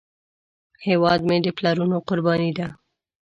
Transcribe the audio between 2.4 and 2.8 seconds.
ده